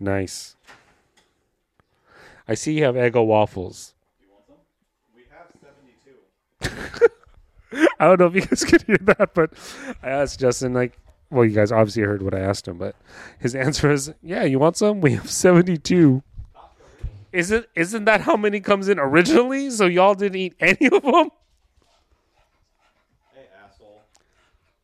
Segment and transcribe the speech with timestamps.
[0.00, 0.56] Nice.
[2.48, 3.92] I see you have Eggo waffles.
[5.14, 5.52] We have
[6.62, 7.86] 72.
[8.00, 9.52] I don't know if you guys could hear that, but
[10.02, 10.98] I asked Justin, like,
[11.30, 12.96] well, you guys obviously heard what I asked him, but
[13.38, 15.02] his answer is, yeah, you want some?
[15.02, 16.22] We have 72.
[17.32, 19.70] Isn't, isn't that how many comes in originally?
[19.70, 21.30] So y'all didn't eat any of them?
[23.32, 24.02] Hey, asshole.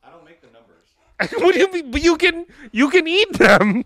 [0.04, 0.84] I don't make the numbers.
[1.42, 1.90] what do you mean?
[1.90, 3.82] But you can, you can eat them.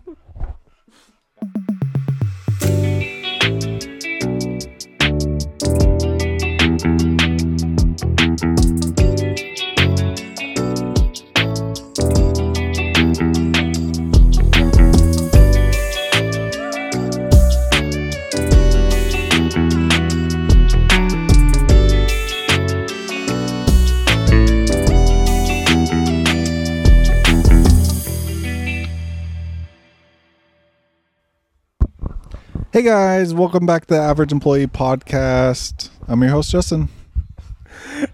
[32.81, 35.91] Hey guys, welcome back to the Average Employee Podcast.
[36.07, 36.89] I'm your host, Justin.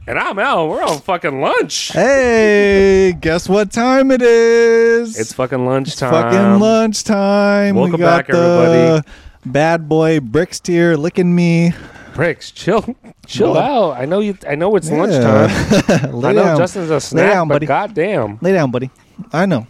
[0.06, 0.68] And I'm out.
[0.68, 1.94] We're on fucking lunch.
[1.94, 5.18] Hey, guess what time it is?
[5.18, 6.12] It's fucking lunchtime.
[6.12, 7.76] fucking lunchtime.
[7.76, 9.06] Welcome we got back, everybody.
[9.46, 11.72] the bad boy Bricks here licking me.
[12.14, 12.94] Bricks, chill,
[13.26, 14.02] chill Well, out.
[14.02, 14.38] I know you.
[14.46, 14.98] I know it's Yeah.
[14.98, 16.12] lunchtime.
[16.12, 16.58] Lay I know down.
[16.58, 17.68] Justin's a snack, down, but buddy.
[17.68, 18.38] goddamn.
[18.42, 18.90] Lay down, buddy.
[19.32, 19.66] I know.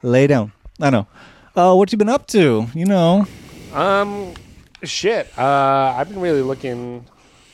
[0.00, 0.52] Lay down.
[0.80, 1.08] I know.
[1.56, 2.68] Uh, what you been up to?
[2.72, 3.26] You know.
[3.72, 4.34] Um,
[4.82, 5.30] shit.
[5.38, 7.06] Uh, I've been really looking.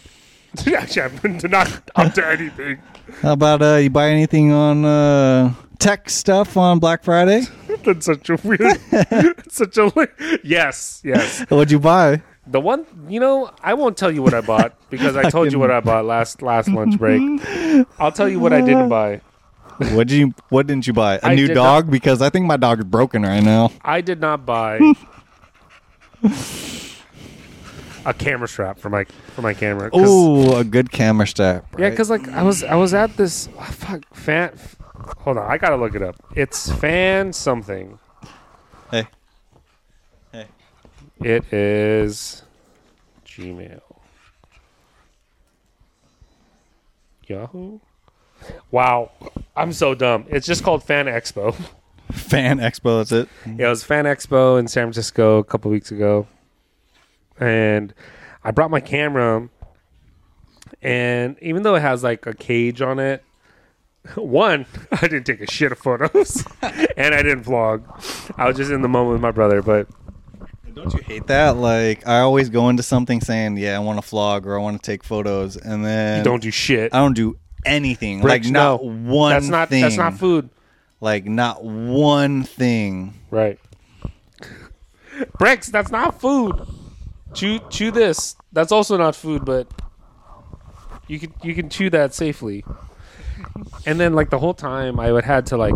[0.76, 2.78] Actually, I've been not up to anything.
[3.20, 7.42] How about uh, you buy anything on uh, tech stuff on Black Friday?
[7.84, 8.78] That's such a weird.
[9.50, 10.08] such a
[10.44, 11.40] yes, yes.
[11.48, 12.22] What'd you buy?
[12.46, 15.58] The one, you know, I won't tell you what I bought because I told you
[15.58, 17.22] what I bought last last lunch break.
[17.98, 19.20] I'll tell you what I didn't buy.
[19.78, 20.34] What did you?
[20.48, 21.16] What didn't you buy?
[21.18, 21.90] A I new did dog?
[21.90, 23.70] Because I think my dog is broken right now.
[23.82, 24.80] I did not buy
[28.04, 29.90] a camera strap for my for my camera.
[29.92, 31.66] Oh, a good camera strap.
[31.78, 34.56] Yeah, because like I was I was at this oh, fuck fan.
[35.18, 36.16] Hold on, I gotta look it up.
[36.34, 37.98] It's fan something.
[38.90, 39.08] Hey.
[40.30, 40.46] Hey.
[41.20, 42.42] It is
[43.26, 43.80] Gmail.
[47.26, 47.80] Yahoo.
[48.70, 49.12] Wow,
[49.56, 50.26] I'm so dumb.
[50.28, 51.56] It's just called Fan Expo.
[52.10, 53.00] Fan Expo.
[53.00, 53.28] That's it.
[53.46, 56.26] Yeah, it was Fan Expo in San Francisco a couple weeks ago,
[57.38, 57.94] and
[58.44, 59.48] I brought my camera.
[60.80, 63.22] And even though it has like a cage on it,
[64.14, 67.84] one, I didn't take a shit of photos, and I didn't vlog.
[68.36, 69.62] I was just in the moment with my brother.
[69.62, 69.88] But
[70.74, 71.56] Don't you hate that?
[71.56, 74.82] Like I always go into something saying, "Yeah, I want to vlog or I want
[74.82, 76.94] to take photos," and then you don't do shit.
[76.94, 78.20] I don't do anything.
[78.20, 78.88] Bricks, like not no.
[78.88, 79.32] one.
[79.32, 79.82] That's not Thing.
[79.82, 80.50] that's not food,
[81.02, 83.14] Like not one thing.
[83.30, 83.58] right?
[85.36, 86.54] Bricks, that's not food.
[87.34, 88.36] Chew chew this.
[88.52, 89.66] That's also not food, but
[91.08, 92.64] you can you can chew that safely.
[93.84, 95.74] And then like the whole time I would had to like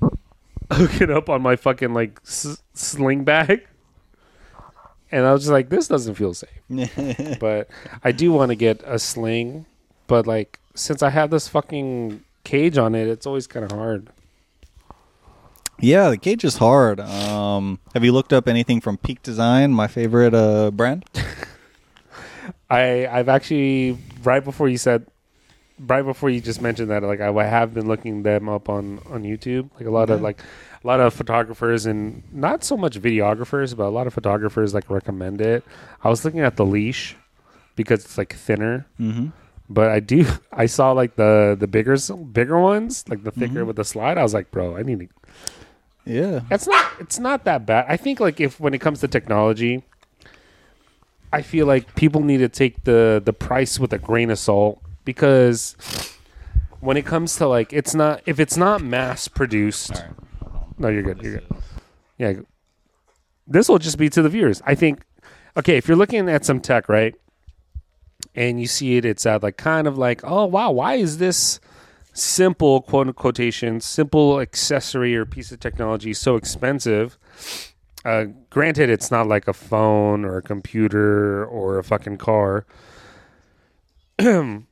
[0.72, 3.66] hook it up on my fucking like s- sling bag.
[5.10, 7.38] And I was just like, this doesn't feel safe.
[7.40, 7.68] but
[8.04, 9.66] I do want to get a sling,
[10.06, 14.10] but like since I have this fucking cage on it, it's always kind of hard.
[15.80, 16.98] Yeah, the cage is hard.
[17.00, 21.04] Um, have you looked up anything from Peak Design, my favorite uh, brand?
[22.70, 25.06] I I've actually right before you said
[25.86, 28.98] right before you just mentioned that like I, I have been looking them up on
[29.08, 30.42] on YouTube like a lot of like
[30.82, 34.90] a lot of photographers and not so much videographers but a lot of photographers like
[34.90, 35.64] recommend it.
[36.02, 37.16] I was looking at the leash
[37.76, 39.28] because it's like thinner Mm-hmm.
[39.70, 41.96] but I do I saw like the the bigger
[42.32, 43.66] bigger ones like the thicker Mhm.
[43.68, 45.08] with the slide I was like bro I need to
[46.08, 46.40] Yeah.
[46.50, 47.84] it's not it's not that bad.
[47.88, 49.82] I think like if when it comes to technology,
[51.32, 54.80] I feel like people need to take the the price with a grain of salt
[55.04, 55.76] because
[56.80, 59.90] when it comes to like it's not if it's not mass produced.
[59.90, 60.04] Right.
[60.78, 61.22] No, you're good.
[61.22, 61.46] You're good.
[62.16, 62.32] Yeah.
[63.46, 64.62] This will just be to the viewers.
[64.64, 65.02] I think
[65.56, 67.14] okay, if you're looking at some tech, right?
[68.34, 71.60] And you see it, it's at like kind of like, oh wow, why is this
[72.18, 77.18] simple quote quotation simple accessory or piece of technology so expensive?
[78.04, 82.66] Uh, granted, it's not like a phone or a computer or a fucking car.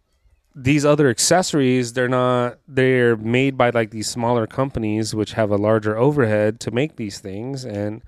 [0.55, 2.59] These other accessories, they're not.
[2.67, 7.19] They're made by like these smaller companies, which have a larger overhead to make these
[7.19, 8.03] things, and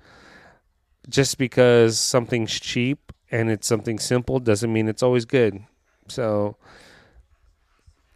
[1.07, 5.63] just because something's cheap and it's something simple doesn't mean it's always good.
[6.07, 6.57] So,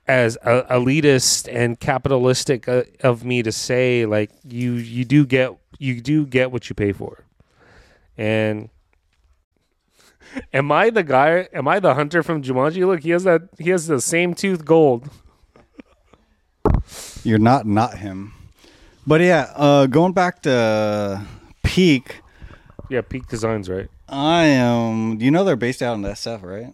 [0.08, 5.52] as a, elitist and capitalistic uh, of me to say, like you, you do get
[5.80, 7.26] you do get what you pay for.
[8.18, 8.70] And
[10.54, 11.48] am I the guy?
[11.54, 12.86] Am I the hunter from Jumanji?
[12.86, 13.50] Look, he has that.
[13.58, 15.10] He has the same tooth gold.
[17.24, 18.34] You're not not him.
[19.06, 21.26] But yeah, uh, going back to
[21.64, 22.22] Peak,
[22.90, 23.90] Yeah, Peak Designs, right?
[24.08, 25.20] I am.
[25.20, 26.74] You know they're based out in SF, right?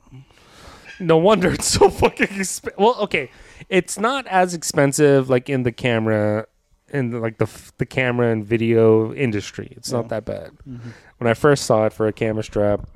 [1.00, 2.74] No wonder it's so fucking expensive.
[2.78, 3.32] Well, okay,
[3.70, 6.46] it's not as expensive like in the camera,
[6.90, 9.74] in the, like the f- the camera and video industry.
[9.78, 10.52] It's not that bad.
[10.68, 10.90] Mm-hmm.
[11.18, 12.88] When I first saw it for a camera strap,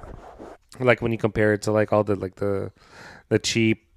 [0.79, 2.71] like when you compare it to like all the like the
[3.29, 3.87] the cheap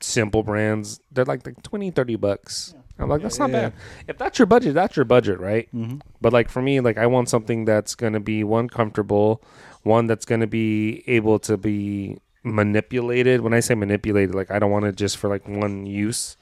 [0.00, 2.74] simple brands, they're like like 20, 30 bucks.
[2.98, 3.68] I'm like, that's not Yeah.
[3.68, 3.72] bad.
[4.08, 5.68] If that's your budget, that's your budget, right?
[5.74, 5.98] Mm-hmm.
[6.20, 9.42] But like for me, like I want something that's gonna be one comfortable,
[9.82, 13.40] one that's gonna be able to be manipulated.
[13.40, 16.36] When I say manipulated, like I don't want it just for like one use,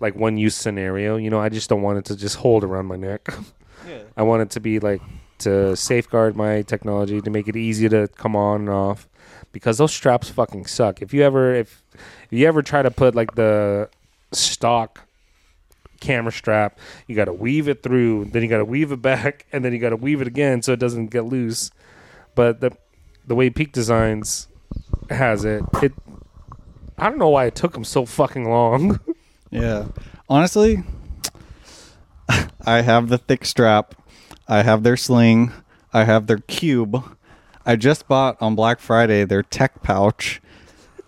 [0.00, 1.16] like one use scenario.
[1.16, 3.28] You know, I just don't want it to just hold around my neck.
[3.86, 3.98] Yeah.
[4.16, 5.02] I want it to be like
[5.40, 9.06] to safeguard my technology to make it easy to come on and off
[9.52, 11.02] because those straps fucking suck.
[11.02, 13.90] If you ever if, if you ever try to put like the
[14.32, 15.06] stock
[16.00, 19.46] camera strap, you got to weave it through, then you got to weave it back
[19.52, 21.70] and then you got to weave it again so it doesn't get loose.
[22.34, 22.74] But the
[23.26, 24.48] the way Peak Designs
[25.10, 25.92] has it, it
[26.98, 29.00] I don't know why it took them so fucking long.
[29.50, 29.86] Yeah.
[30.28, 30.82] Honestly,
[32.66, 33.94] I have the thick strap.
[34.48, 35.52] I have their sling.
[35.92, 37.04] I have their cube.
[37.64, 40.42] I just bought on Black Friday their tech pouch.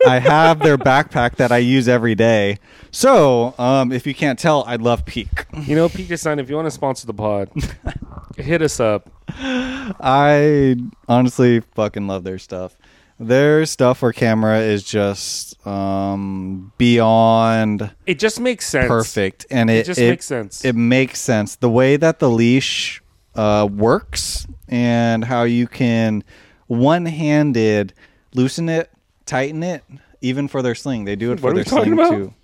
[0.07, 2.59] I have their backpack that I use every day.
[2.93, 5.47] So, um, if you can't tell, I love Peak.
[5.63, 7.51] you know, Peak Design, if you want to sponsor the pod,
[8.37, 9.11] hit us up.
[9.29, 10.77] I
[11.09, 12.77] honestly fucking love their stuff.
[13.19, 18.89] Their stuff for camera is just um, beyond It just makes sense.
[18.89, 20.65] perfect, and it, It just makes sense.
[20.65, 23.03] It makes sense the way that the leash
[23.35, 26.25] uh, works and how you can
[26.67, 27.95] one-handed
[28.35, 28.91] loosen it,
[29.25, 29.83] tighten it,
[30.21, 31.05] even for their sling.
[31.05, 32.11] They do it What for are we their talking sling about?
[32.11, 32.35] too.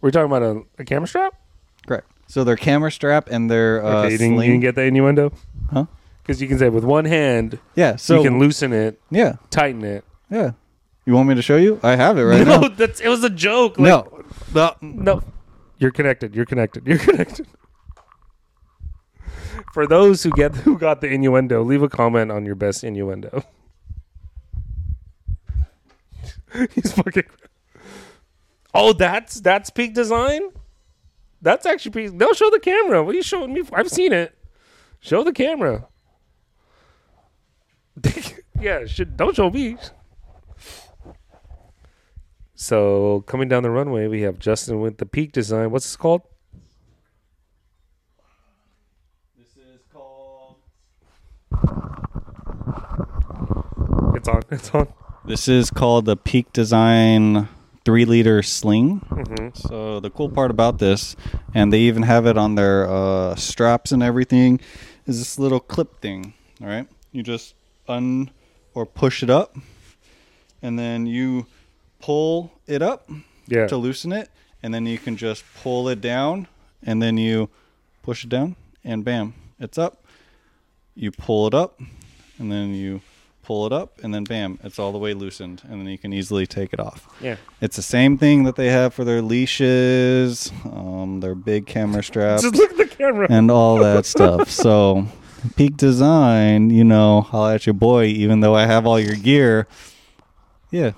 [0.00, 1.34] We're talking about a, a camera strap.
[1.86, 2.10] Correct.
[2.28, 4.50] So their camera strap and their uh, okay, you didn't, you sling.
[4.52, 5.32] didn't get the innuendo
[5.70, 5.84] huh?
[6.26, 7.94] Because you can say with one hand Yeah.
[7.96, 10.04] So you can loosen it, yeah, tighten it.
[10.30, 10.52] yeah.
[11.04, 11.78] You want me to show you?
[11.84, 12.68] I have it right no, now.
[12.76, 13.78] that's it was a joke.
[13.78, 14.74] Like, No, no.
[14.82, 15.22] no.
[15.78, 16.34] You're connected.
[16.34, 16.84] You're connected.
[16.84, 17.46] You're connected.
[19.72, 23.44] For those who get who got the innuendo, leave a comment on your best innuendo.
[26.74, 27.24] He's fucking.
[28.74, 30.42] Oh, that's that's peak design.
[31.42, 32.18] That's actually peak.
[32.18, 33.04] They'll show the camera.
[33.04, 33.62] What are you showing me?
[33.62, 33.78] For?
[33.78, 34.36] I've seen it.
[35.00, 35.86] Show the camera.
[38.60, 39.76] yeah, should, don't show me.
[42.54, 45.70] So coming down the runway, we have Justin with the peak design.
[45.70, 46.22] What's this called?
[49.38, 50.56] This is called.
[54.14, 54.42] It's on.
[54.50, 54.88] It's on.
[55.26, 57.48] This is called the Peak Design
[57.84, 58.98] three liter sling.
[59.08, 61.14] hmm So the cool part about this,
[61.54, 64.60] and they even have it on their uh, straps and everything,
[65.06, 66.32] is this little clip thing.
[66.62, 67.54] All right, you just
[67.88, 68.30] un
[68.74, 69.56] or push it up,
[70.62, 71.46] and then you
[72.00, 73.08] pull it up
[73.46, 73.66] Yeah.
[73.68, 74.28] to loosen it,
[74.62, 76.46] and then you can just pull it down,
[76.82, 77.48] and then you
[78.02, 80.04] push it down, and bam, it's up.
[80.94, 81.80] You pull it up,
[82.38, 83.00] and then you
[83.42, 86.12] pull it up, and then bam, it's all the way loosened, and then you can
[86.12, 87.06] easily take it off.
[87.20, 87.36] Yeah.
[87.60, 92.42] It's the same thing that they have for their leashes, um, their big camera straps,
[92.42, 93.26] Just look at the camera.
[93.30, 94.50] and all that stuff.
[94.50, 95.06] So,
[95.50, 98.06] Peak Design, you know, holla at your boy.
[98.06, 99.66] Even though I have all your gear,
[100.70, 100.92] yeah,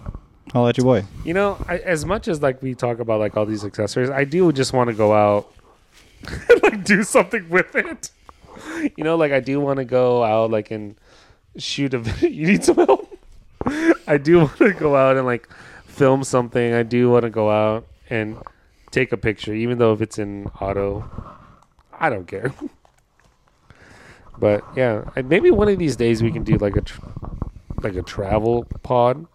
[0.52, 1.04] holla at your boy.
[1.24, 4.24] You know, I, as much as like we talk about like all these accessories, I
[4.24, 5.52] do just want to go out
[6.26, 8.10] and like do something with it.
[8.96, 10.96] You know, like I do want to go out like and
[11.56, 12.28] shoot a video.
[12.38, 13.18] You need some help?
[14.06, 15.48] I do want to go out and like
[15.86, 16.72] film something.
[16.74, 18.38] I do want to go out and
[18.90, 21.08] take a picture, even though if it's in auto,
[21.98, 22.52] I don't care.
[24.38, 27.00] But yeah, maybe one of these days we can do like a tr-
[27.82, 29.26] like a travel pod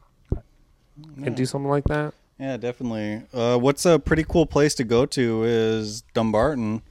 [1.24, 2.14] and do something like that.
[2.40, 3.24] Yeah, definitely.
[3.34, 6.82] Uh, what's a pretty cool place to go to is Dumbarton,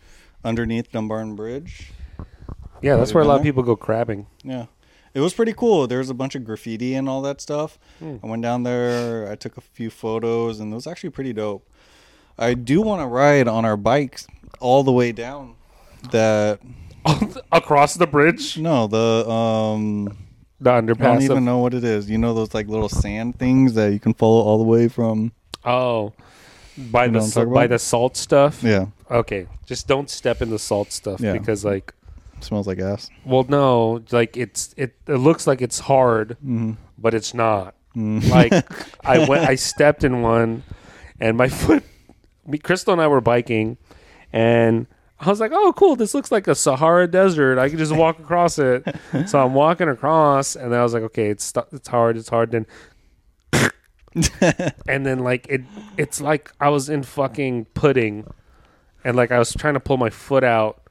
[0.45, 1.92] underneath Dumbarton Bridge.
[2.81, 4.26] Yeah, that's where a lot of people go crabbing.
[4.42, 4.66] Yeah.
[5.14, 5.87] It was pretty cool.
[5.87, 7.78] There was a bunch of graffiti and all that stuff.
[7.99, 8.16] Hmm.
[8.23, 11.69] I went down there, I took a few photos, and it was actually pretty dope.
[12.38, 14.26] I do want to ride on our bikes
[14.59, 15.57] all the way down
[16.12, 16.61] that
[17.52, 20.16] Across the bridge, no, the um
[20.61, 22.09] the I don't even Of, know what it is.
[22.09, 25.32] You know those like little sand things that you can follow all the way from
[25.64, 26.12] oh,
[26.76, 27.75] by the what I'm sa- talking by about?
[27.75, 28.62] the salt stuff.
[28.62, 28.87] Yeah.
[29.11, 31.32] Okay, just don't step in the salt stuff Yeah.
[31.32, 31.92] because like
[32.40, 33.09] Smells like ass.
[33.25, 34.94] Well, no, like it's it.
[35.06, 36.73] It looks like it's hard, Mm-hmm.
[36.99, 37.75] but it's not.
[37.94, 38.52] Like
[39.04, 40.62] I went, I stepped in one,
[41.21, 41.85] and my foot.
[42.47, 43.76] Me, Crystal and I were biking,
[44.32, 44.87] and
[45.23, 45.95] I was like, "Oh, cool!
[45.95, 47.57] This looks like a Sahara desert.
[47.57, 48.85] I can just walk across it."
[49.26, 52.17] so I'm walking across, and then I was like, "Okay, it's it's hard.
[52.17, 52.67] It's hard." Then,
[54.88, 55.62] and then like it,
[55.97, 58.26] it's like I was in fucking pudding,
[59.05, 60.83] and like I was trying to pull my foot out,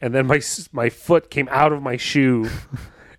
[0.00, 0.40] and then my
[0.72, 2.48] my foot came out of my shoe.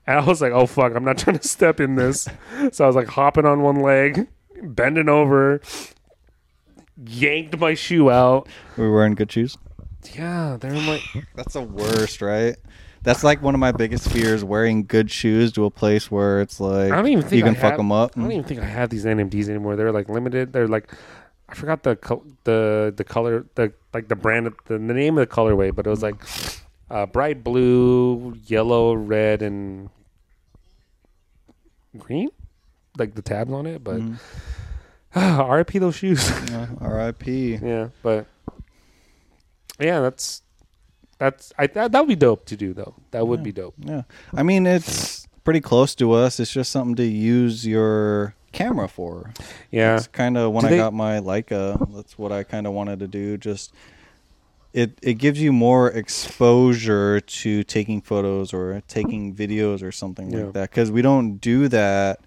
[0.07, 0.95] And I was like, "Oh fuck!
[0.95, 2.27] I'm not trying to step in this."
[2.71, 4.27] So I was like hopping on one leg,
[4.63, 5.61] bending over,
[7.05, 8.47] yanked my shoe out.
[8.77, 9.59] We were wearing good shoes.
[10.15, 11.01] Yeah, they're my.
[11.35, 12.55] That's the worst, right?
[13.03, 16.59] That's like one of my biggest fears: wearing good shoes to a place where it's
[16.59, 18.11] like I don't even think you can I fuck have- them up.
[18.17, 19.75] I don't even think I have these NMDs anymore.
[19.75, 20.53] They're like limited.
[20.53, 20.91] They're like,
[21.49, 25.17] I forgot the col- the the color the like the brand of- the, the name
[25.17, 26.15] of the colorway, but it was like
[26.91, 29.89] uh, bright blue, yellow, red, and
[31.97, 32.29] green,
[32.97, 33.83] like the tabs on it.
[33.83, 34.01] But
[35.15, 35.57] Mhm.
[35.57, 36.29] RIP those shoes.
[36.49, 37.55] Yeah, R.I.P.
[37.63, 38.27] yeah, but
[39.81, 40.41] yeah, that's
[41.17, 42.95] that's I that that would be dope to do though.
[43.11, 43.75] That would be dope.
[43.79, 46.39] Yeah, I mean it's pretty close to us.
[46.39, 49.31] It's just something to use your camera for.
[49.71, 51.93] Yeah, It's kind of when Do I they- got my Leica.
[51.95, 53.37] That's what I kind of wanted to do.
[53.37, 53.73] Just
[54.73, 60.45] it it gives you more exposure to taking photos or taking videos or something Yeah.
[60.45, 60.69] like that.
[60.69, 62.19] Because we don't do that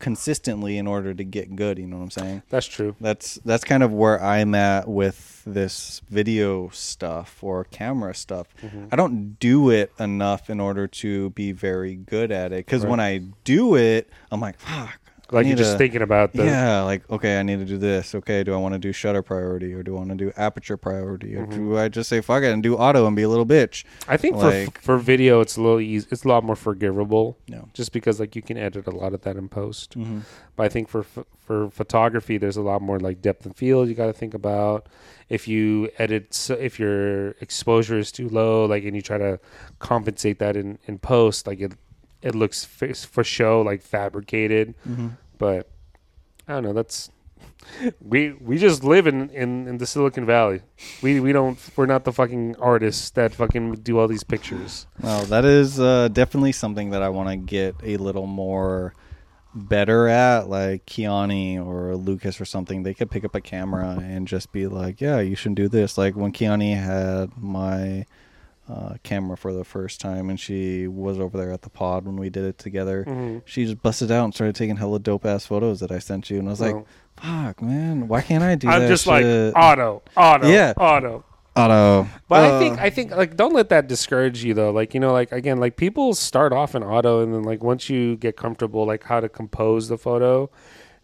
[0.00, 1.78] consistently in order to get good.
[1.78, 2.42] You know what I'm saying?
[2.50, 2.96] that's true.
[3.00, 8.48] That's that's kind of where I'm at with this video stuff or camera stuff.
[8.62, 8.86] Mm-hmm.
[8.90, 12.66] I don't do it enough in order to be very good at it.
[12.66, 12.90] Because Right.
[12.90, 14.98] when I do it, I'm like, fuck.
[15.32, 18.14] Like you're just to- thinking about the yeah, like okay, I need to do this.
[18.14, 20.76] Okay, do I want to do shutter priority or do I want to do aperture
[20.76, 21.70] priority or Mm-hmm.
[21.70, 23.84] do I just say fuck it and do auto and be a little bitch?
[24.08, 26.06] I think Like- for for video, it's a little easy.
[26.10, 27.68] It's a lot more forgivable, No.
[27.74, 29.96] just because like you can edit a lot of that in post.
[29.98, 30.22] Mhm.
[30.56, 31.04] But I think for
[31.38, 34.86] for photography, there's a lot more like depth and field you got to think about.
[35.28, 39.38] If you edit, so if your exposure is too low, like and you try to
[39.78, 41.72] compensate that in in post, like it
[42.22, 44.74] it looks for show like fabricated.
[44.88, 45.16] Mhm.
[45.38, 45.70] But
[46.46, 46.72] I don't know.
[46.72, 47.10] That's
[48.00, 50.60] we we just live in, in, in the Silicon Valley.
[51.02, 54.86] We we don't we're not the fucking artists that fucking do all these pictures.
[55.00, 58.94] Well, that is uh, definitely something that I want to get a little more
[59.54, 62.82] better at, like Kiani or Lucas or something.
[62.82, 65.96] They could pick up a camera and just be like, "Yeah, you shouldn't do this."
[65.98, 68.06] Like when Kiani had my
[68.70, 72.16] uh, camera for the first time, and she was over there at the pod when
[72.16, 73.04] we did it together.
[73.08, 73.42] Mhm.
[73.44, 76.38] She just busted out and started taking hella dope ass photos that I sent you,
[76.38, 76.76] and I was like,
[77.16, 78.82] "Fuck, man, why can't I do that?
[78.82, 79.54] I'm just shit?
[79.54, 80.72] like auto, auto, Yeah.
[80.76, 81.24] auto.
[81.56, 82.06] auto.
[82.28, 84.70] But I Uh, think I think like don't let that discourage you though.
[84.70, 87.90] Like you know, like again, like people start off in auto, and then like once
[87.90, 90.48] you get comfortable, like how to compose the photo,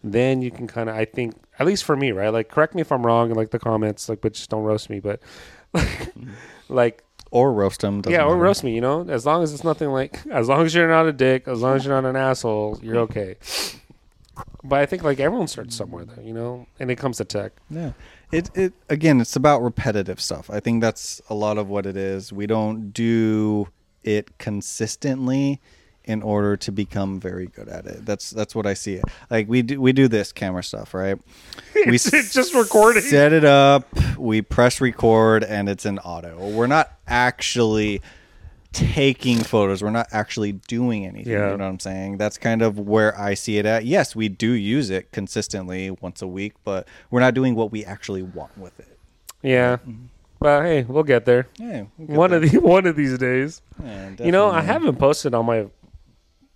[0.03, 0.95] then you can kind of.
[0.95, 2.29] I think at least for me, right?
[2.29, 4.89] Like correct me if I'm wrong in like the comments, like but just don't roast
[4.89, 4.99] me.
[5.01, 5.19] But
[5.73, 6.13] like,
[6.69, 8.01] like or roast them.
[8.07, 8.73] yeah, or roast me.
[8.73, 11.47] You know, as long as it's nothing like, as long as you're not a dick,
[11.47, 13.35] as long as you're not an asshole, you're okay.
[14.63, 17.53] But I think like everyone starts somewhere though, you know, and it comes to tech.
[17.69, 17.93] Yeah.
[18.31, 20.49] It it again, it's about repetitive stuff.
[20.49, 22.33] I think that's a lot of what it is.
[22.33, 23.69] We don't do
[24.03, 25.59] it consistently
[26.07, 28.05] in order to become very good at it.
[28.05, 29.03] That's that's what I see it.
[29.29, 31.19] Like we do we do this camera stuff, right?
[31.75, 33.03] We It's- just recording.
[33.03, 33.85] Set it up,
[34.17, 36.49] we press record and it's in auto.
[36.49, 38.01] We're not actually
[38.73, 39.81] taking photos.
[39.83, 41.31] We're not actually doing anything.
[41.31, 41.51] Yeah.
[41.51, 42.17] You know what I'm saying?
[42.17, 43.85] That's kind of where I see it at.
[43.85, 47.83] Yes, we do use it consistently once a week, but we're not doing what we
[47.85, 48.97] actually want with it.
[49.41, 50.05] Yeah, mm-hmm.
[50.39, 51.47] but hey, we'll get there.
[51.57, 51.85] Yeah.
[51.97, 52.43] we'll get One there.
[52.43, 53.61] of the one of these days.
[53.83, 55.67] Yeah, You know, I haven't posted on my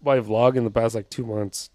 [0.03, 1.69] my vlog in the past like two months.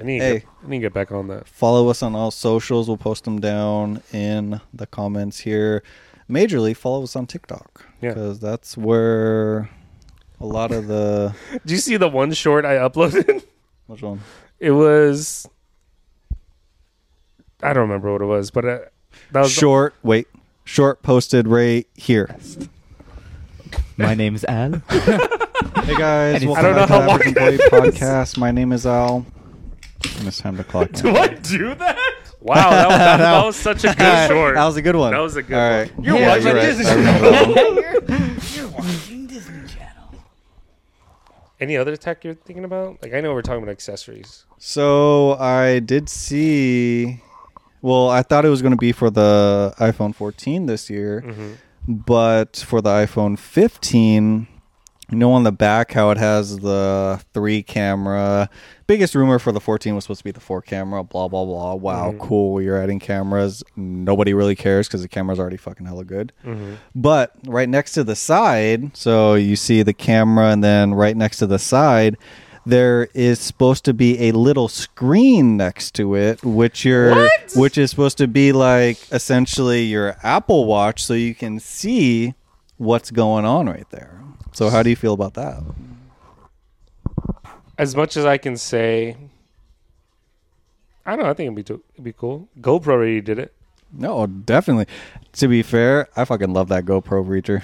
[0.00, 0.32] I need to Hey.
[0.40, 1.48] get, I need to get back on that.
[1.48, 2.88] follow us on all socials.
[2.88, 5.82] We'll post them down in the comments here.
[6.30, 8.10] Majorly, follow us on TikTok Yeah.
[8.10, 9.68] because that's where
[10.40, 11.34] a lot of the
[11.66, 13.44] Do you see the one short I uploaded?
[13.86, 14.20] which one?
[14.58, 15.46] it was
[17.62, 18.78] I don't remember what it was, but uh,
[19.32, 19.94] that was Short.
[20.02, 20.28] Wait,
[20.64, 22.34] short posted right here.
[23.96, 24.82] My name's Al.
[25.74, 27.60] Hey guys, welcome I don't back know to how long Average Employee is.
[28.00, 28.38] Podcast.
[28.38, 29.26] My name is Al.
[30.18, 30.90] And it's time to clock.
[30.92, 31.16] Do in.
[31.16, 31.98] I do that?
[32.40, 34.54] Wow, that was, that, that was such a good short.
[34.54, 35.12] That was a good one.
[35.12, 36.04] That was a good All one.
[36.04, 36.62] You're Yeah, watching you're right.
[36.62, 38.40] Disney I remember that one.
[38.54, 40.10] You're watching Disney Channel.
[41.60, 43.02] Any other tech you're thinking about?
[43.02, 44.44] Like I know we're talking about accessories.
[44.58, 47.20] So I did see.
[47.82, 51.52] Well, I thought it was going to be for the iPhone 14 this year, Mm-hmm.
[51.94, 54.48] but for the iPhone 15,
[55.10, 58.48] You know, on the back, how it has the three camera.
[58.86, 61.04] Biggest rumor for the 14 was supposed to be the four camera.
[61.04, 61.74] Blah blah blah.
[61.74, 62.18] Wow, Mhm.
[62.20, 62.62] cool.
[62.62, 63.62] You're adding cameras.
[63.76, 66.32] Nobody really cares because the camera's already fucking hella good.
[66.44, 66.74] Mm-hmm.
[66.94, 71.36] But right next to the side, so you see the camera, and then right next
[71.38, 72.16] to the side,
[72.66, 77.30] there is supposed to be a little screen next to it, which you're, What?
[77.56, 82.32] which is supposed to be like essentially your Apple Watch, so you can see
[82.78, 84.20] what's going on right there.
[84.54, 85.62] So how do you feel about that?
[87.76, 89.16] As much as I can say,
[91.04, 91.30] I don't know.
[91.30, 92.48] I think it'd be too, it'd be cool.
[92.60, 93.52] GoPro already did it.
[93.92, 94.86] No, definitely.
[95.34, 97.62] To be fair, I fucking love that GoPro feature.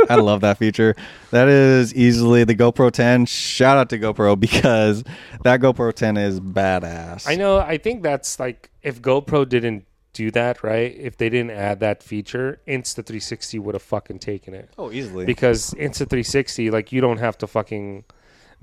[0.10, 0.96] I love that feature.
[1.30, 3.26] That is easily the GoPro 10.
[3.26, 5.04] Shout out to GoPro because
[5.42, 7.28] that GoPro 10 is badass.
[7.28, 7.58] I know.
[7.58, 9.84] I think that's like if GoPro didn't
[10.18, 10.94] do that, right?
[10.98, 14.68] If they didn't add that feature, Insta360 would have fucking taken it.
[14.76, 15.24] Oh, easily.
[15.24, 18.04] Because Insta360, like you don't have to fucking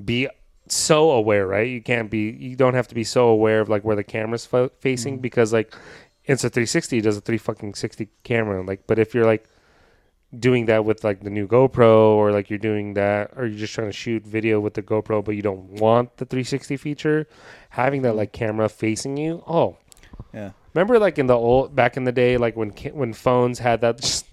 [0.04, 0.28] be
[0.68, 1.68] so aware, right?
[1.68, 2.30] You can't be.
[2.30, 5.22] You don't have to be so aware of like where the camera's fo- facing mm-hmm.
[5.22, 5.74] because like
[6.28, 8.62] Insta360 does a three fucking sixty camera.
[8.62, 9.48] Like, but if you're like
[10.38, 13.74] doing that with like the new GoPro or like you're doing that or you're just
[13.74, 17.26] trying to shoot video with the GoPro but you don't want the 360 feature
[17.70, 18.18] having that mm-hmm.
[18.18, 19.78] like camera facing you oh
[20.34, 20.52] yeah.
[20.76, 24.00] Remember like in the old back in the day like when when phones had that
[24.00, 24.26] just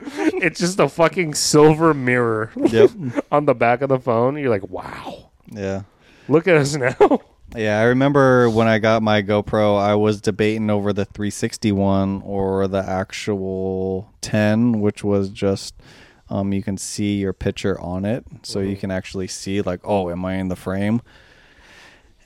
[0.00, 2.90] it's just a fucking silver mirror Yep.
[3.32, 5.82] on the back of the phone you're like wow yeah.
[6.28, 6.94] look at us now
[7.56, 12.22] Yeah, I remember when I got my GoPro, I was debating over the 360 one
[12.24, 15.74] or the actual 10, which was just
[16.28, 18.80] um, you can see your picture on it, so you Mhm.
[18.80, 21.02] can actually see like, oh, am I in the frame?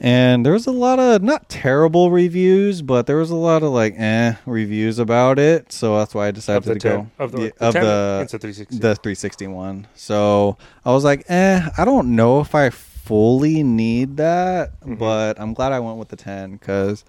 [0.01, 3.71] And there was a lot of not terrible reviews, but there was a lot of
[3.73, 5.73] like eh reviews about it.
[5.73, 8.27] So that's why I decided to 10 go of the, Yeah, the of 10 the
[8.27, 9.87] Insta360 the 360 one.
[9.95, 14.99] So I was like, eh, I don't know if I fully need that, Mhm.
[14.99, 17.05] but I'm glad I went with the 10 because,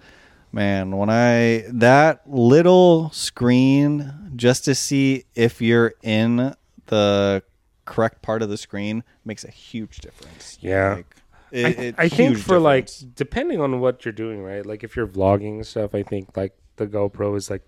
[0.52, 6.54] man, when I that little screen just to see if you're in
[6.86, 7.42] the
[7.84, 10.56] correct part of the screen makes a huge difference.
[10.60, 10.94] Yeah.
[10.96, 11.15] Like,
[11.56, 14.64] it, I, it- I think for like depending on what you're doing, right?
[14.64, 17.62] Like if you're vlogging stuff, I think like the GoPro is like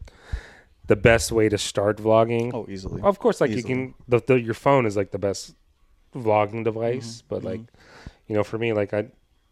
[0.86, 2.50] the best way to start vlogging.
[2.54, 3.02] oh, easily.
[3.02, 3.60] of course, like easily.
[3.60, 5.54] you can the, the your phone is like the best
[6.14, 7.60] vlogging device, but like
[8.26, 9.08] you know, for me, like I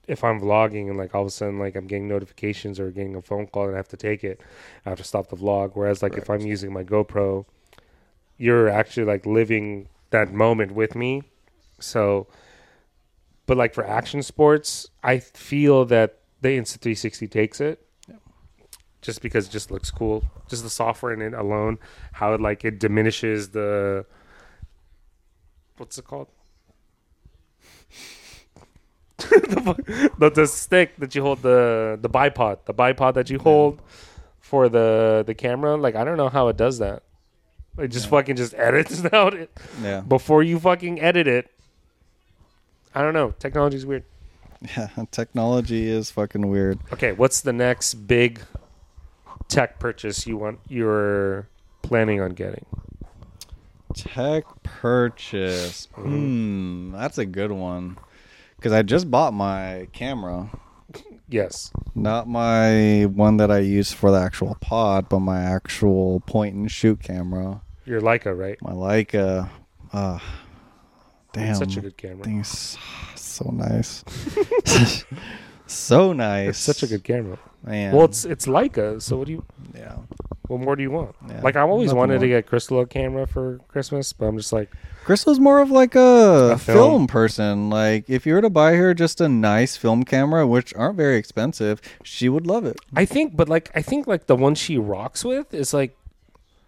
[0.09, 3.17] if I'm vlogging and like all of a sudden like I'm getting notifications or getting
[3.17, 4.41] a phone call and I have to take it,
[4.85, 5.73] I have to stop the vlog.
[5.75, 7.45] Whereas like if I'm using my GoPro,
[8.39, 11.23] you're actually like living that moment with me.
[11.79, 12.27] So,
[13.47, 17.83] but like for action sports, I feel that the Insta360 takes it.
[19.03, 21.79] Just because it just looks cool, just the software in it alone,
[22.13, 24.05] how it like it diminishes the
[25.77, 26.27] what's it called?
[29.19, 33.81] the, the the stick that you hold the the bipod, the bipod that you hold
[34.41, 35.77] for the the camera.
[35.77, 37.03] Like I don't know how it does that.
[37.79, 38.11] It just Yeah.
[38.11, 39.51] fucking just edits out it
[39.83, 40.01] yeah.
[40.01, 41.51] before you fucking edit it.
[42.97, 43.33] I don't know.
[43.39, 44.05] Technology's weird.
[44.77, 46.79] Yeah, technology is fucking weird.
[46.93, 48.41] Okay, what's the next big
[49.49, 51.47] tech purchase you want you're
[51.83, 52.65] planning on getting?
[53.95, 55.89] Tech purchase.
[55.97, 56.05] Mhm.
[56.05, 57.99] Hmm, that's a good one.
[58.57, 60.49] Because I just bought my camera,
[61.29, 61.71] Yes.
[61.95, 66.71] not my one that I use for the actual pod, but my actual point and
[66.71, 67.61] shoot camera.
[67.85, 68.57] Your Leica, right?
[68.63, 69.51] My Leica.
[69.93, 70.19] Uh,
[71.37, 72.25] damn, It's such a good camera.
[72.25, 72.77] thing's
[73.15, 74.05] so nice.
[75.67, 76.49] so nice.
[76.51, 77.39] It's such a good camera.
[77.65, 77.95] man.
[77.95, 79.45] Well, it's it's Leica, so what do you
[79.75, 79.97] yeah.
[80.49, 81.15] what more do you want?
[81.29, 84.37] Yeah, like I've always nothing wanted to get Crystal a camera for Christmas, but I'm
[84.39, 84.71] just like
[85.05, 86.77] Crystal's more of like a, A film.
[86.79, 87.07] film.
[87.07, 87.71] person.
[87.71, 91.17] Like if you were to buy her just a nice film camera, which aren't very
[91.17, 92.77] expensive, she would love it.
[92.95, 95.97] I think but like I think like the one she rocks with is like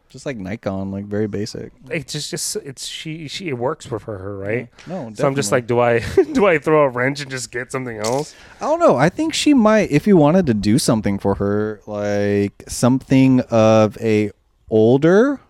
[0.09, 1.71] Just like Nikon, like very basic.
[1.91, 4.69] it's just just it's she she it works for her, right?
[4.87, 5.99] No, So I'm just like, do I
[6.33, 8.35] do I throw a wrench and just get something else?
[8.61, 8.97] I don't know.
[8.97, 13.99] I think she might, if you wanted to do something for her, like something of
[14.01, 14.31] a
[14.71, 15.41] older,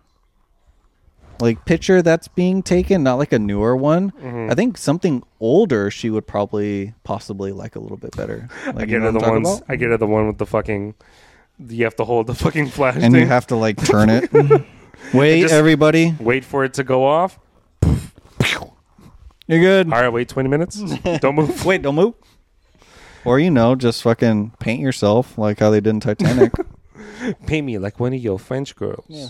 [1.40, 4.10] like picture that's being taken, not like a newer one.
[4.10, 4.50] Mhm.
[4.50, 8.48] I think something older she would probably possibly like a little bit better.
[8.66, 9.58] Like, I you get know her the what I'm talking ones.
[9.58, 9.70] about?
[9.72, 10.94] I get her the one with the fucking.
[11.58, 13.22] You have to hold the fucking flash and thing.
[13.22, 14.30] you have to like turn it.
[15.14, 17.38] Wait, just- everybody, wait for it to go off.
[19.46, 19.86] you're good.
[19.92, 20.76] All right, wait 20 minutes.
[21.20, 21.64] Don't move.
[21.66, 22.14] Wait, don't move.
[23.24, 26.52] Or you know, just fucking paint yourself like how they did in Titanic.
[27.46, 29.06] Pay me like one of your French girls.
[29.08, 29.28] Yeah.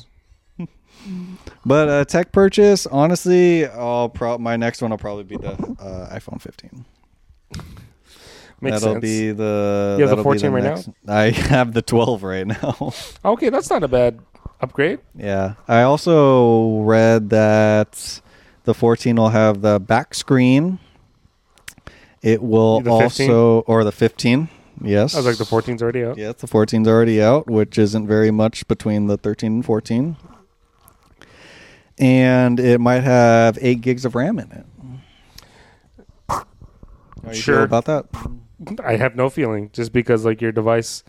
[1.65, 6.15] But uh, tech purchase, honestly, I'll pro- my next one will probably be the uh,
[6.19, 6.85] iPhone 15.
[8.61, 9.03] Makes that'll sense.
[9.03, 9.97] be the.
[9.99, 10.75] You have the that'll be 14 right now?
[10.75, 12.93] next- I have the 12 right now.
[13.25, 14.19] okay, that's not a bad
[14.61, 14.99] upgrade.
[15.15, 18.21] yeah, I also read that
[18.65, 20.79] the 14 will have the back screen.
[22.21, 23.31] It will The 15?
[23.31, 24.49] also, or the 15.
[24.83, 26.19] Yes, oh, I was like, the 14's already out.
[26.19, 30.17] Yes, the 14's already out, which isn't very much between the 13 and 14.
[31.99, 34.67] And it might have 8 gigs of RAM in it.
[36.29, 36.45] How
[37.29, 37.57] you Sure.
[37.57, 38.07] feel about that?
[38.85, 41.05] I have no feeling just because like your device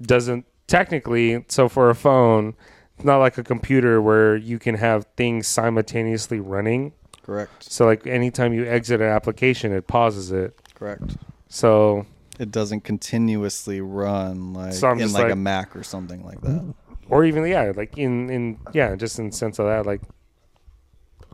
[0.00, 2.54] doesn't technically so for a phone
[2.96, 7.70] it's not like a computer where you can have things simultaneously running Correct.
[7.70, 11.16] so like anytime you exit an application it pauses it Correct.
[11.48, 12.06] so
[12.38, 16.40] It doesn't continuously run like So I'm in just like, a Mac or something like
[16.42, 16.74] that.
[17.08, 20.00] or even yeah like in in yeah just in sense of that like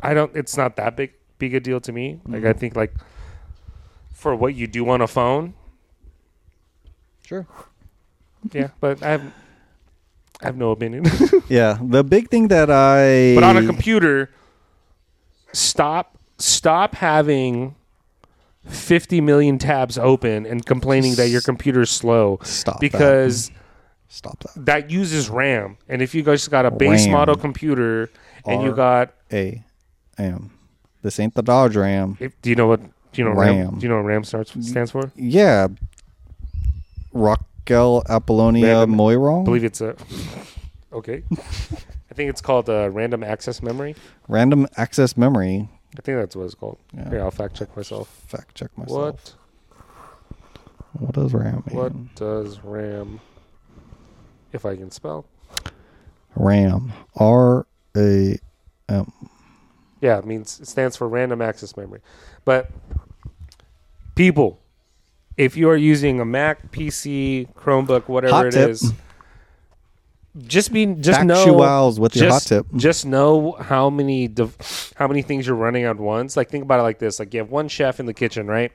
[0.03, 2.59] I don't it's not that big big a deal to me like I mm-hmm.
[2.59, 2.95] think like
[4.21, 5.55] for what you do on a phone
[7.27, 7.47] Sure.
[8.53, 9.23] yeah but I have
[10.43, 11.05] I have no opinion
[11.49, 14.31] Yeah, the big thing that I But on a computer,
[15.53, 17.75] stop stop having
[18.67, 22.81] 50 million tabs open and complaining that your computer's slow stop that.
[22.81, 23.51] because
[24.09, 24.65] stop that.
[24.67, 25.77] that uses RAM.
[25.89, 27.13] And if you guys got a base RAM.
[27.13, 28.11] model computer
[28.47, 29.63] and you R- got A
[30.19, 30.51] M.
[31.03, 32.17] This ain't the Dodge Ram.
[32.21, 32.81] if, do you know what
[33.13, 33.57] do you know RAM.
[33.59, 33.79] RAM.
[33.79, 35.11] do you know what RAM starts stands for?
[35.17, 35.69] Yeah.
[37.13, 39.43] Raquel Apollonia Random- Moirong.
[39.43, 39.97] I believe it's a
[40.93, 41.23] Okay.
[41.31, 43.95] I think it's called uh, random access memory.
[44.29, 45.69] Random access memory.
[45.97, 46.79] I think that's what it's called.
[46.93, 47.09] Yeah.
[47.11, 48.09] Here, I'll fact check myself.
[48.27, 48.99] Fact check myself.
[48.99, 49.35] What
[51.01, 51.77] What does RAM mean?
[51.77, 53.21] what does RAM
[54.53, 55.27] if I can spell?
[56.35, 56.93] RAM.
[57.17, 58.39] R A
[58.89, 59.13] M.
[60.01, 62.01] Yeah, it means it stands for random access memory.
[62.45, 62.71] But
[64.15, 64.61] people,
[65.37, 68.71] if you are using a Mac, PC, Chromebook, whatever Hot it tip.
[68.71, 68.93] is,
[70.47, 72.67] just be just know Factuals with your hot just, tip.
[72.77, 76.37] just know how many dev- how many things you're running at once.
[76.37, 78.71] Like think about it like this: like you have one chef in the kitchen, right?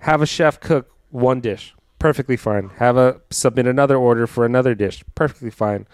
[0.00, 2.70] Have a chef cook one dish, perfectly fine.
[2.76, 5.86] Have a submit another order for another dish, perfectly fine.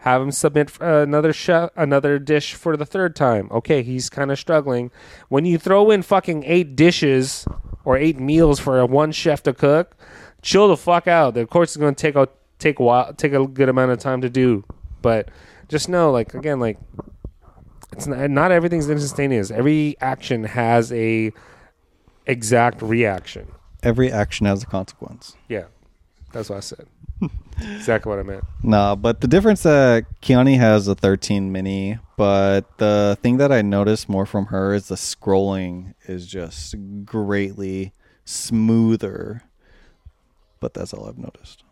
[0.00, 3.48] Have him submit uh, another chef another dish for the third time.
[3.50, 4.90] Okay, he's kind of struggling.
[5.28, 7.46] When you throw in fucking eight dishes
[7.84, 9.96] or eight meals for a one chef to cook,
[10.40, 11.36] chill the fuck out.
[11.36, 13.98] Of course, it's going to take a take a while, take a good amount of
[13.98, 14.64] time to do,
[15.02, 15.30] but
[15.68, 16.78] just know, like again, like
[17.92, 19.50] it's not, not everything's instantaneous.
[19.50, 21.32] Every action has a
[22.26, 23.48] exact reaction.
[23.82, 25.36] Every action has a consequence.
[25.48, 25.64] Yeah,
[26.32, 26.86] that's what I said.
[27.60, 28.44] exactly what I meant.
[28.62, 33.62] Nah, but the difference that Keani has a 13 mini, but the thing that I
[33.62, 37.92] noticed more from her is the scrolling is just greatly
[38.24, 39.42] smoother.
[40.60, 41.64] But that's all I've noticed.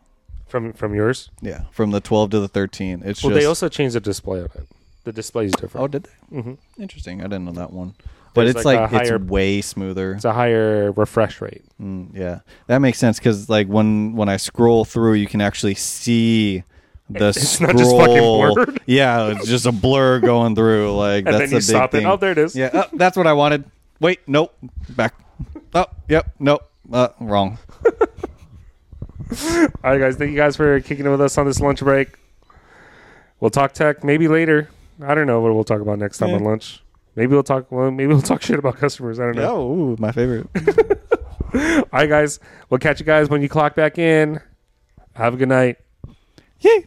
[0.47, 1.29] From from yours.
[1.41, 4.39] Yeah, from the 12 to the 13, it's Well, just they also changed the display
[4.39, 4.67] on it.
[5.03, 5.83] The display is different.
[5.83, 6.37] Oh, did they?
[6.37, 6.81] Mm-hmm.
[6.81, 7.21] Interesting.
[7.21, 7.93] I didn't know that one.
[8.33, 10.13] But it's like like, higher- it's way smoother.
[10.13, 11.63] It's a higher refresh rate.
[11.81, 15.75] Mm, yeah, that makes sense because like when when I scroll through, you can actually
[15.75, 16.63] see
[17.09, 17.73] the It's scroll.
[17.73, 17.95] not just
[18.57, 18.77] fucking.
[18.85, 20.95] Yeah, it's just a blur going through.
[20.95, 22.03] Like And that's then you a big stop thing.
[22.03, 22.09] it.
[22.09, 22.55] Oh, there it is.
[22.55, 23.65] Yeah, oh, that's what I wanted.
[23.99, 24.55] Wait, nope,
[24.89, 25.13] back.
[25.73, 27.57] Oh, yep, nope, uh, wrong.
[29.31, 30.15] All right, guys.
[30.15, 32.09] Thank you guys for kicking it with us on this lunch break.
[33.39, 34.69] We'll talk tech maybe later.
[35.01, 36.35] I don't know what we'll talk about next time Yeah.
[36.37, 36.83] on lunch.
[37.15, 37.71] Maybe we'll talk.
[37.71, 39.19] Well, maybe we'll talk shit about customers.
[39.19, 39.55] I don't know.
[39.55, 40.47] Oh, ooh, my favorite.
[41.53, 42.39] All right, guys.
[42.69, 44.39] We'll catch you guys when you clock back in.
[45.15, 45.77] Have a good night.
[46.59, 46.85] Yay.